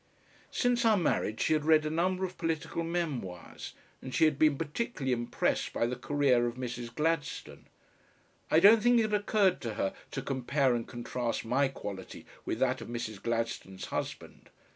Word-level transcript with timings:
Since 0.49 0.83
our 0.83 0.97
marriage 0.97 1.41
she 1.41 1.53
had 1.53 1.63
read 1.63 1.85
a 1.85 1.91
number 1.91 2.25
of 2.25 2.35
political 2.39 2.83
memoirs, 2.83 3.75
and 4.01 4.15
she 4.15 4.25
had 4.25 4.39
been 4.39 4.57
particularly 4.57 5.11
impressed 5.13 5.73
by 5.73 5.85
the 5.85 5.95
career 5.95 6.47
of 6.47 6.55
Mrs. 6.55 6.95
Gladstone. 6.95 7.67
I 8.49 8.59
don't 8.59 8.81
think 8.81 8.99
it 8.99 9.13
occurred 9.13 9.61
to 9.61 9.75
her 9.75 9.93
to 10.09 10.21
compare 10.23 10.73
and 10.73 10.87
contrast 10.87 11.45
my 11.45 11.67
quality 11.67 12.25
with 12.45 12.57
that 12.57 12.81
of 12.81 12.87
Mrs. 12.87 13.21
Gladstone's 13.21 13.85
husband. 13.93 14.49